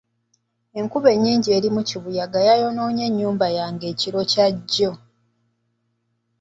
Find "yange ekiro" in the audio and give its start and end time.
3.57-4.19